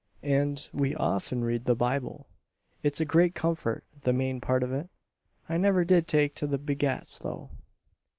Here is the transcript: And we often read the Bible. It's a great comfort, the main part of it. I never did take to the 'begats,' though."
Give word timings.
And 0.23 0.67
we 0.73 0.95
often 0.95 1.43
read 1.43 1.65
the 1.65 1.75
Bible. 1.75 2.25
It's 2.81 2.99
a 2.99 3.05
great 3.05 3.35
comfort, 3.35 3.83
the 4.01 4.11
main 4.11 4.41
part 4.41 4.63
of 4.63 4.73
it. 4.73 4.89
I 5.47 5.57
never 5.57 5.85
did 5.85 6.07
take 6.07 6.33
to 6.37 6.47
the 6.47 6.57
'begats,' 6.57 7.19
though." 7.19 7.51